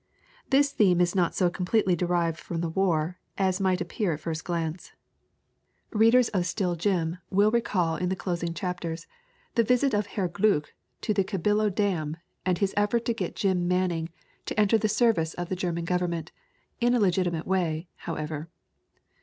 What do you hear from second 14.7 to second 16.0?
the service of the German